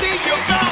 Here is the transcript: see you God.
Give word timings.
see 0.00 0.14
you 0.26 0.36
God. 0.48 0.63